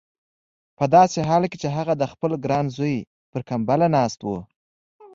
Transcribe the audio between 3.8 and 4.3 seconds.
ناست و.